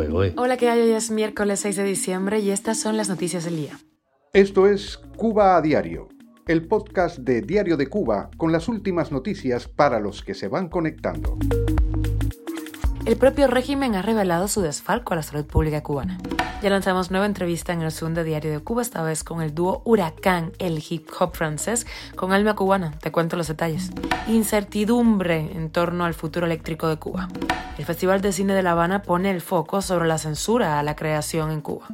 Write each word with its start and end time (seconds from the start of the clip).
¿eh? 0.00 0.32
Hola, 0.38 0.56
¿qué 0.56 0.70
hay? 0.70 0.80
Hoy 0.80 0.90
es 0.92 1.10
miércoles 1.10 1.60
6 1.60 1.76
de 1.76 1.84
diciembre 1.84 2.38
y 2.38 2.50
estas 2.50 2.80
son 2.80 2.96
las 2.96 3.10
noticias 3.10 3.44
del 3.44 3.56
día. 3.56 3.78
Esto 4.32 4.66
es 4.66 4.98
Cuba 5.16 5.56
a 5.56 5.60
Diario, 5.60 6.08
el 6.46 6.66
podcast 6.66 7.18
de 7.18 7.42
Diario 7.42 7.76
de 7.76 7.88
Cuba 7.88 8.30
con 8.38 8.52
las 8.52 8.68
últimas 8.68 9.12
noticias 9.12 9.68
para 9.68 10.00
los 10.00 10.22
que 10.22 10.32
se 10.32 10.48
van 10.48 10.68
conectando. 10.70 11.36
El 13.04 13.16
propio 13.16 13.48
régimen 13.48 13.94
ha 13.94 14.00
revelado 14.00 14.48
su 14.48 14.62
desfalco 14.62 15.12
a 15.12 15.16
la 15.16 15.22
salud 15.22 15.44
pública 15.44 15.82
cubana. 15.82 16.18
Ya 16.62 16.70
lanzamos 16.70 17.10
nueva 17.10 17.26
entrevista 17.26 17.72
en 17.72 17.82
el 17.82 17.90
segundo 17.90 18.22
diario 18.22 18.52
de 18.52 18.60
Cuba, 18.60 18.82
esta 18.82 19.02
vez 19.02 19.24
con 19.24 19.42
el 19.42 19.52
dúo 19.52 19.82
Huracán, 19.84 20.52
el 20.60 20.80
hip 20.88 21.08
hop 21.18 21.34
francés, 21.34 21.88
con 22.14 22.30
alma 22.30 22.54
cubana. 22.54 22.96
Te 23.00 23.10
cuento 23.10 23.36
los 23.36 23.48
detalles. 23.48 23.90
Incertidumbre 24.28 25.50
en 25.56 25.70
torno 25.70 26.04
al 26.04 26.14
futuro 26.14 26.46
eléctrico 26.46 26.86
de 26.86 26.98
Cuba. 26.98 27.28
El 27.78 27.84
Festival 27.84 28.20
de 28.20 28.30
Cine 28.30 28.54
de 28.54 28.62
La 28.62 28.72
Habana 28.72 29.02
pone 29.02 29.32
el 29.32 29.40
foco 29.40 29.82
sobre 29.82 30.06
la 30.06 30.18
censura 30.18 30.78
a 30.78 30.84
la 30.84 30.94
creación 30.94 31.50
en 31.50 31.62
Cuba. 31.62 31.88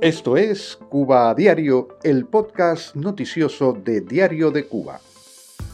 Esto 0.00 0.38
es 0.38 0.78
Cuba 0.88 1.34
Diario, 1.34 1.88
el 2.04 2.24
podcast 2.24 2.96
noticioso 2.96 3.74
de 3.74 4.00
Diario 4.00 4.50
de 4.50 4.66
Cuba. 4.66 4.98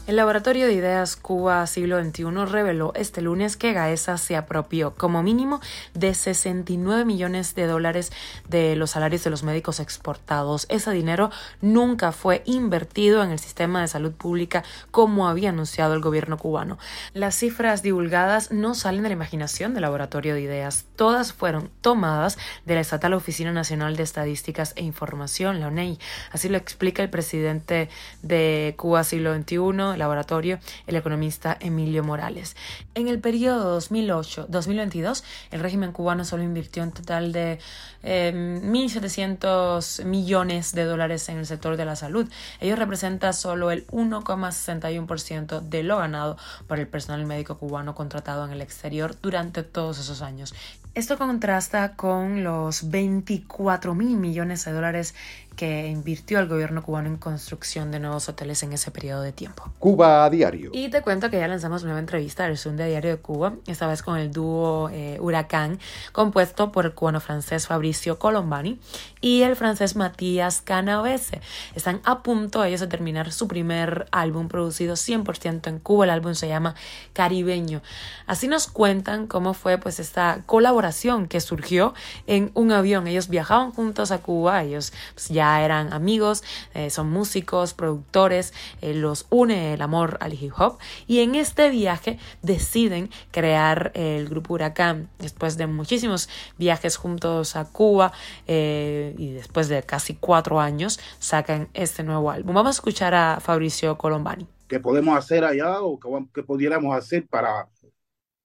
El 0.05 0.17
Laboratorio 0.17 0.67
de 0.67 0.73
Ideas 0.73 1.15
Cuba 1.15 1.65
Siglo 1.65 2.03
XXI 2.03 2.25
reveló 2.45 2.91
este 2.93 3.21
lunes 3.21 3.55
que 3.55 3.71
Gaesa 3.71 4.17
se 4.17 4.35
apropió 4.35 4.95
como 4.95 5.23
mínimo 5.23 5.61
de 5.93 6.13
69 6.13 7.05
millones 7.05 7.55
de 7.55 7.67
dólares 7.67 8.11
de 8.49 8.75
los 8.75 8.91
salarios 8.91 9.23
de 9.23 9.29
los 9.29 9.43
médicos 9.43 9.79
exportados. 9.79 10.65
Ese 10.67 10.91
dinero 10.91 11.31
nunca 11.61 12.11
fue 12.11 12.43
invertido 12.45 13.23
en 13.23 13.31
el 13.31 13.39
sistema 13.39 13.79
de 13.79 13.87
salud 13.87 14.11
pública 14.11 14.65
como 14.91 15.29
había 15.29 15.51
anunciado 15.51 15.93
el 15.93 16.01
gobierno 16.01 16.37
cubano. 16.37 16.77
Las 17.13 17.35
cifras 17.35 17.81
divulgadas 17.81 18.51
no 18.51 18.75
salen 18.75 19.03
de 19.03 19.09
la 19.09 19.13
imaginación 19.15 19.73
del 19.73 19.83
Laboratorio 19.83 20.33
de 20.33 20.41
Ideas. 20.41 20.83
Todas 20.97 21.31
fueron 21.31 21.69
tomadas 21.79 22.37
de 22.65 22.75
la 22.75 22.81
Estatal 22.81 23.13
Oficina 23.13 23.53
Nacional 23.53 23.95
de 23.95 24.03
Estadísticas 24.03 24.73
e 24.75 24.83
Información, 24.83 25.61
la 25.61 25.67
ONEI. 25.67 25.97
Así 26.33 26.49
lo 26.49 26.57
explica 26.57 27.03
el 27.03 27.09
presidente 27.09 27.87
de 28.21 28.73
Cuba 28.75 29.05
Siglo 29.05 29.33
XXI, 29.33 29.92
laboratorio, 29.97 30.59
el 30.87 30.95
economista 30.95 31.57
Emilio 31.59 32.03
Morales. 32.03 32.55
En 32.95 33.07
el 33.07 33.19
periodo 33.19 33.79
2008-2022, 33.79 35.23
el 35.51 35.59
régimen 35.59 35.91
cubano 35.91 36.25
solo 36.25 36.43
invirtió 36.43 36.83
un 36.83 36.91
total 36.91 37.31
de 37.31 37.59
1.700 38.03 39.99
em, 39.99 40.09
millones 40.09 40.73
de 40.73 40.83
dólares 40.85 41.29
en 41.29 41.37
el 41.37 41.45
sector 41.45 41.77
de 41.77 41.85
la 41.85 41.95
salud. 41.95 42.29
Ello 42.59 42.75
representa 42.75 43.33
solo 43.33 43.71
el 43.71 43.87
1,61% 43.87 45.61
de 45.61 45.83
lo 45.83 45.97
ganado 45.97 46.37
por 46.67 46.79
el 46.79 46.87
personal 46.87 47.25
médico 47.25 47.57
cubano 47.57 47.95
contratado 47.95 48.45
en 48.45 48.51
el 48.51 48.61
exterior 48.61 49.15
durante 49.21 49.63
todos 49.63 49.99
esos 49.99 50.21
años. 50.21 50.53
Esto 50.95 51.17
contrasta 51.17 51.95
con 51.95 52.43
los 52.43 52.91
24 52.91 53.95
mil 53.95 54.15
millones 54.15 54.63
de 54.63 54.73
dólares 54.73 55.15
que 55.55 55.87
invirtió 55.87 56.39
el 56.39 56.47
gobierno 56.47 56.83
cubano 56.83 57.07
en 57.07 57.17
construcción 57.17 57.91
de 57.91 57.99
nuevos 57.99 58.29
hoteles 58.29 58.63
en 58.63 58.73
ese 58.73 58.91
periodo 58.91 59.21
de 59.21 59.31
tiempo. 59.31 59.71
Cuba 59.79 60.25
a 60.25 60.29
diario. 60.29 60.71
Y 60.73 60.89
te 60.89 61.01
cuento 61.01 61.29
que 61.29 61.37
ya 61.37 61.47
lanzamos 61.47 61.83
nueva 61.83 61.99
entrevista 61.99 62.45
al 62.45 62.57
Zoom 62.57 62.75
de 62.75 62.87
Diario 62.87 63.11
de 63.11 63.17
Cuba, 63.17 63.53
esta 63.67 63.87
vez 63.87 64.01
con 64.01 64.17
el 64.17 64.31
dúo 64.31 64.89
eh, 64.89 65.17
Huracán, 65.19 65.79
compuesto 66.11 66.71
por 66.71 66.85
el 66.85 66.93
cubano-francés 66.93 67.67
Fabricio 67.67 68.19
Colombani 68.19 68.79
y 69.21 69.43
el 69.43 69.55
francés 69.55 69.95
Matías 69.95 70.61
Canavese. 70.61 71.41
Están 71.75 72.01
a 72.03 72.23
punto 72.23 72.63
ellos 72.63 72.81
de 72.81 72.87
terminar 72.87 73.31
su 73.31 73.47
primer 73.47 74.07
álbum 74.11 74.47
producido 74.47 74.95
100% 74.95 75.67
en 75.67 75.79
Cuba. 75.79 76.05
El 76.05 76.11
álbum 76.11 76.33
se 76.33 76.47
llama 76.47 76.75
Caribeño. 77.13 77.81
Así 78.25 78.47
nos 78.47 78.67
cuentan 78.67 79.27
cómo 79.27 79.53
fue 79.53 79.77
pues 79.77 79.99
esta 79.99 80.39
colaboración 80.45 81.27
que 81.27 81.41
surgió 81.41 81.93
en 82.27 82.51
un 82.53 82.71
avión. 82.71 83.07
Ellos 83.07 83.29
viajaban 83.29 83.71
juntos 83.71 84.11
a 84.11 84.19
Cuba, 84.19 84.63
ellos 84.63 84.93
pues, 85.13 85.29
ya 85.29 85.42
eran 85.43 85.93
amigos, 85.93 86.43
eh, 86.73 86.89
son 86.89 87.09
músicos, 87.09 87.73
productores, 87.73 88.53
eh, 88.81 88.93
los 88.93 89.27
une 89.29 89.73
el 89.73 89.81
amor 89.81 90.17
al 90.21 90.33
hip 90.33 90.53
hop 90.57 90.77
y 91.07 91.19
en 91.19 91.35
este 91.35 91.69
viaje 91.69 92.17
deciden 92.41 93.09
crear 93.31 93.91
el 93.95 94.27
grupo 94.29 94.53
Huracán 94.53 95.09
después 95.19 95.57
de 95.57 95.67
muchísimos 95.67 96.29
viajes 96.57 96.97
juntos 96.97 97.55
a 97.55 97.65
Cuba 97.65 98.11
eh, 98.47 99.15
y 99.17 99.33
después 99.33 99.67
de 99.67 99.83
casi 99.83 100.15
cuatro 100.15 100.59
años 100.59 100.99
sacan 101.19 101.69
este 101.73 102.03
nuevo 102.03 102.31
álbum. 102.31 102.55
Vamos 102.55 102.75
a 102.75 102.77
escuchar 102.77 103.13
a 103.13 103.39
Fabricio 103.39 103.97
Colombani. 103.97 104.47
¿Qué 104.67 104.79
podemos 104.79 105.17
hacer 105.17 105.43
allá 105.43 105.81
o 105.81 105.99
qué 106.33 106.43
pudiéramos 106.43 106.95
hacer 106.95 107.27
para 107.27 107.67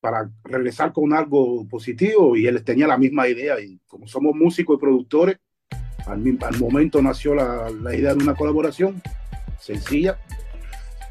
para 0.00 0.31
regresar 0.44 0.93
con 0.93 1.12
algo 1.12 1.67
positivo 1.69 2.37
y 2.37 2.47
él 2.47 2.62
tenía 2.62 2.87
la 2.87 2.99
misma 2.99 3.28
idea 3.28 3.61
y 3.61 3.78
como 3.87 4.06
somos 4.06 4.34
músicos 4.34 4.77
y 4.77 4.81
productores, 4.81 5.39
al, 6.09 6.59
momento 6.59 7.03
nació 7.03 7.35
la, 7.35 7.71
la, 7.71 7.95
idea 7.95 8.15
de 8.15 8.23
una 8.23 8.35
colaboración 8.35 9.03
sencilla 9.61 10.19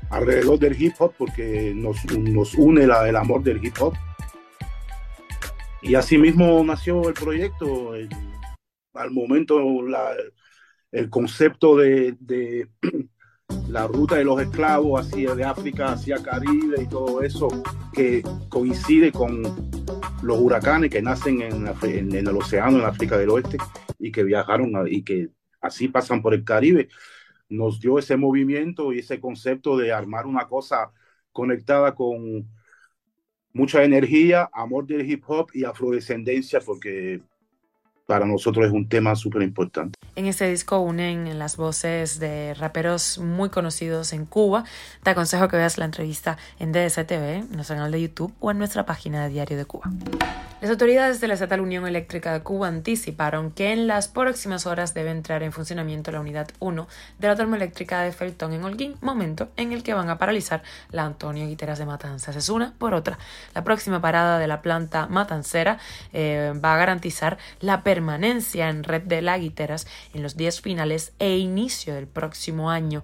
alrededor 0.10 0.58
del 0.60 0.82
hip 0.82 0.94
hop 1.00 1.14
porque 1.18 1.74
nos, 1.76 2.04
nos 2.18 2.56
une 2.56 2.88
la, 2.88 3.08
el 3.08 3.16
amor 3.16 3.44
del 3.44 3.64
hip 3.64 3.76
hop. 3.80 3.94
Y 5.82 5.96
así 5.96 6.18
mismo 6.18 6.64
nació 6.64 7.08
el 7.08 7.14
proyecto. 7.14 7.94
al 8.94 9.12
momento 9.12 9.84
la, 9.84 10.12
el 10.92 11.10
concepto 11.10 11.78
de, 11.78 12.16
de 12.20 12.68
la 13.70 13.88
ruta 13.88 14.16
de 14.16 14.24
los 14.24 14.42
esclavos 14.42 15.02
hacia 15.02 15.36
de 15.36 15.44
África 15.44 15.94
hacia 15.94 16.22
Caribe 16.22 16.82
y 16.82 16.88
todo 16.88 17.22
eso 17.22 17.48
que 17.94 18.24
coincide 18.50 19.12
con 19.12 19.44
los 20.24 20.40
huracanes 20.40 20.90
que 20.90 21.02
nacen 21.02 21.42
en, 21.42 22.16
el 22.16 22.28
océano 22.36 22.80
en 22.80 22.86
África 22.86 23.18
del 23.18 23.30
Oeste 23.30 23.58
y 24.00 24.12
que 24.12 24.24
viajaron 24.24 24.74
y 24.88 25.04
que 25.04 25.30
así 25.62 25.88
pasan 25.88 26.22
por 26.22 26.34
el 26.34 26.44
Caribe 26.44 26.90
nos 27.50 27.80
dio 27.80 27.98
ese 27.98 28.18
movimiento 28.18 28.92
y 28.92 29.00
ese 29.00 29.20
concepto 29.20 29.78
de 29.78 29.92
armar 29.92 30.26
una 30.26 30.48
cosa 30.48 30.92
conectada 31.32 31.96
con 31.96 32.50
mucha 33.54 33.84
energía, 33.84 34.50
amor 34.54 34.86
del 34.86 35.10
hip 35.10 35.24
hop 35.28 35.50
y 35.54 35.64
afrodescendencia 35.64 36.60
porque 36.60 37.22
para 38.08 38.26
nosotros 38.26 38.66
es 38.66 38.72
un 38.72 38.88
tema 38.88 39.16
súper 39.16 39.44
importante. 39.44 40.00
En 40.16 40.26
este 40.26 40.50
disco 40.50 40.80
unen 40.80 41.38
las 41.38 41.58
voces 41.58 42.20
de 42.20 42.56
raperos 42.56 43.20
muy 43.20 43.50
conocidos 43.50 44.14
en 44.14 44.26
Cuba. 44.26 44.64
Te 45.04 45.12
aconsejo 45.12 45.50
que 45.50 45.58
veas 45.58 45.78
la 45.78 45.86
entrevista 45.86 46.38
en 46.58 46.72
DSTV, 46.72 47.54
nuestro 47.54 47.76
canal 47.76 47.92
de 47.92 48.02
YouTube 48.02 48.34
o 48.40 48.50
en 48.50 48.58
nuestra 48.58 48.86
página 48.86 49.24
de 49.24 49.30
Diario 49.30 49.58
de 49.58 49.66
Cuba. 49.66 49.92
Las 50.60 50.72
autoridades 50.72 51.22
de 51.22 51.28
la 51.28 51.36
Estatal 51.36 51.60
Unión 51.60 51.86
Eléctrica 51.86 52.34
de 52.34 52.42
Cuba 52.42 52.68
anticiparon 52.68 53.52
que 53.52 53.74
en 53.74 53.86
las 53.86 54.08
próximas 54.08 54.66
horas 54.66 54.96
debe 54.96 55.12
entrar 55.12 55.44
en 55.44 55.52
funcionamiento 55.52 56.12
la 56.12 56.22
unidad 56.22 56.48
1 56.60 56.88
de 57.20 57.28
la 57.28 57.36
termoeléctrica 57.36 58.02
de 58.02 58.12
Feltón 58.12 58.54
en 58.54 58.64
Holguín, 58.64 58.96
momento 59.02 59.50
en 59.58 59.74
el 59.74 59.84
que 59.84 59.94
van 59.94 60.10
a 60.10 60.18
paralizar 60.18 60.64
la 60.92 61.04
Antonio 61.04 61.46
Guiteras 61.46 61.78
de 61.78 61.86
Matanzas. 61.86 62.36
Es 62.36 62.50
una 62.50 62.74
por 62.80 62.96
otra. 62.96 63.20
La 63.54 63.64
próxima 63.64 64.02
parada 64.02 64.40
de 64.40 64.48
la 64.48 64.62
planta 64.62 65.08
matancera 65.08 65.78
eh, 66.14 66.54
va 66.64 66.74
a 66.74 66.78
garantizar 66.78 67.38
la 67.60 67.84
permanencia 67.84 67.97
en 68.70 68.84
red 68.84 69.04
de 69.04 69.22
la 69.22 69.38
Guiteras 69.38 69.88
en 70.14 70.24
los 70.24 70.38
días 70.38 70.62
finales 70.62 71.14
e 71.20 71.38
inicio 71.38 71.96
del 71.96 72.08
próximo 72.08 72.70
año. 72.70 73.04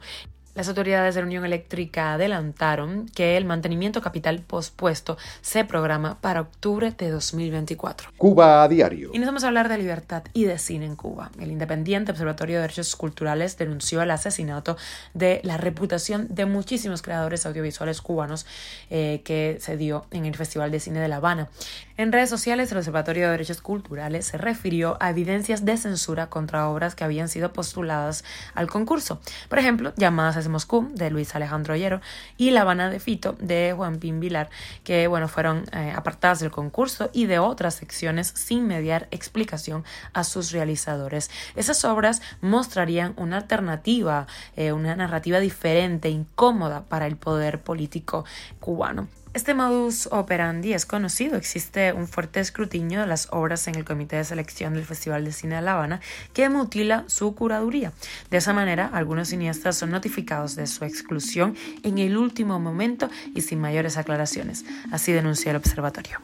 Las 0.56 0.68
autoridades 0.68 1.16
de 1.16 1.22
la 1.22 1.26
Unión 1.26 1.46
Eléctrica 1.46 2.14
adelantaron 2.14 3.08
que 3.08 3.38
el 3.38 3.46
mantenimiento 3.46 4.02
capital 4.02 4.42
pospuesto 4.42 5.18
se 5.42 5.66
programa 5.66 6.20
para 6.22 6.42
octubre 6.42 6.94
de 6.96 7.10
2024. 7.10 8.10
Cuba 8.18 8.62
a 8.62 8.68
diario. 8.68 9.10
Y 9.14 9.18
nos 9.18 9.26
vamos 9.26 9.44
a 9.44 9.48
hablar 9.48 9.68
de 9.68 9.80
libertad 9.80 10.24
y 10.32 10.46
de 10.46 10.60
cine 10.60 10.86
en 10.86 10.96
Cuba. 10.96 11.32
El 11.40 11.52
Independiente 11.52 12.12
Observatorio 12.12 12.58
de 12.58 12.62
Derechos 12.62 12.96
Culturales 12.96 13.58
denunció 13.58 14.04
el 14.04 14.12
asesinato 14.12 14.78
de 15.16 15.42
la 15.44 15.58
reputación 15.58 16.28
de 16.30 16.46
muchísimos 16.46 17.02
creadores 17.02 17.48
audiovisuales 17.48 18.02
cubanos 18.02 18.46
eh, 18.92 19.22
que 19.26 19.58
se 19.60 19.76
dio 19.76 20.06
en 20.12 20.26
el 20.26 20.36
Festival 20.36 20.70
de 20.70 20.80
Cine 20.80 21.00
de 21.00 21.08
La 21.08 21.16
Habana. 21.16 21.50
En 21.98 22.12
redes 22.12 22.30
sociales, 22.30 22.72
el 22.72 22.78
Observatorio 22.78 23.26
de 23.26 23.32
Derechos 23.32 23.62
Culturales 23.62 24.28
se 24.28 24.38
refirió 24.38 24.98
a 25.00 25.10
evidencias 25.10 25.66
de 25.66 25.78
censura 25.78 26.28
contra 26.28 26.70
obras 26.70 26.94
que 26.94 27.04
habían 27.04 27.28
sido 27.28 27.54
postuladas 27.54 28.24
al 28.54 28.68
concurso. 28.68 29.20
Por 29.50 29.58
ejemplo, 29.58 29.94
llamadas 29.96 30.43
Moscú 30.50 30.90
de 30.94 31.10
Luis 31.10 31.36
Alejandro 31.36 31.74
Ollero 31.74 32.02
y 32.38 32.52
La 32.52 32.62
Habana 32.62 32.90
de 32.90 33.00
Fito 33.00 33.36
de 33.40 33.74
Juan 33.76 34.00
Pin 34.00 34.20
Vilar, 34.20 34.50
que 34.84 35.08
bueno, 35.08 35.28
fueron 35.28 35.66
eh, 35.72 35.94
apartadas 35.96 36.40
del 36.40 36.52
concurso 36.52 37.10
y 37.14 37.26
de 37.26 37.40
otras 37.40 37.76
secciones 37.76 38.28
sin 38.28 38.68
mediar 38.68 39.08
explicación 39.12 39.84
a 40.14 40.24
sus 40.24 40.52
realizadores. 40.52 41.30
Esas 41.56 41.86
obras 41.86 42.22
mostrarían 42.42 43.14
una 43.18 43.38
alternativa, 43.38 44.28
eh, 44.56 44.72
una 44.72 44.96
narrativa 44.96 45.40
diferente, 45.40 46.10
incómoda 46.10 46.84
para 46.84 47.08
el 47.08 47.18
poder 47.18 47.62
político 47.62 48.26
cubano. 48.60 49.08
Este 49.34 49.56
modus 49.56 50.08
operandi 50.12 50.74
es 50.74 50.86
conocido. 50.86 51.38
Existe 51.38 51.92
un 51.92 52.08
fuerte 52.08 52.40
escrutinio 52.40 53.02
de 53.02 53.08
las 53.08 53.30
obras 53.32 53.68
en 53.68 53.74
el 53.74 53.84
comité 53.84 54.18
de 54.18 54.24
selección 54.26 54.76
del 54.76 54.86
Festival 54.86 55.26
de 55.26 55.32
Cine 55.32 55.56
de 55.56 55.64
La 55.64 55.74
Habana 55.74 56.02
que 56.34 56.50
mutila 56.50 57.04
su 57.08 57.34
curaduría. 57.34 57.94
De 58.30 58.38
esa 58.38 58.54
manera, 58.54 58.92
algunos 58.94 59.30
cineastas 59.30 59.76
son 59.76 59.90
notificados 59.90 60.56
de 60.56 60.68
su 60.68 60.86
exclusión 60.86 61.56
en 61.82 61.98
el 61.98 62.16
último 62.16 62.60
momento 62.60 63.10
y 63.34 63.42
sin 63.42 63.60
mayores 63.60 63.98
aclaraciones. 63.98 64.66
Así 64.92 65.12
denuncia 65.12 65.50
el 65.50 65.58
observatorio. 65.58 66.20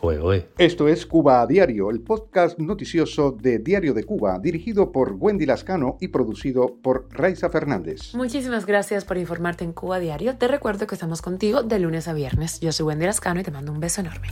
Esto 0.60 0.88
es 0.88 1.08
Cuba 1.08 1.42
a 1.42 1.48
Diario, 1.48 1.90
el 1.90 2.02
podcast 2.02 2.60
noticioso 2.60 3.32
de 3.32 3.58
Diario 3.58 3.96
de 3.96 4.04
Cuba, 4.04 4.38
dirigido 4.38 4.92
por 4.92 5.14
Wendy 5.14 5.48
Lascano 5.48 5.98
y 6.00 6.10
producido 6.10 6.76
por 6.84 7.08
Raiza 7.10 7.50
Fernández. 7.50 8.14
Muchísimas 8.14 8.68
gracias 8.68 9.04
por 9.04 9.18
informarte 9.18 9.64
en 9.64 9.74
Cuba 9.74 9.96
a 9.96 10.00
Diario. 10.00 10.38
Te 10.38 10.48
recuerdo 10.48 10.86
que 10.86 10.94
estamos 10.94 11.24
contigo 11.24 11.64
de 11.64 11.80
lunes 11.80 12.08
a 12.08 12.14
viernes. 12.14 12.60
Yo 12.60 12.72
soy 12.72 12.86
Wendy 12.86 12.99
Lascano 13.06 13.40
y 13.40 13.44
te 13.44 13.52
mando 13.52 13.72
un 13.72 13.80
beso 13.80 14.02
enorme. 14.02 14.28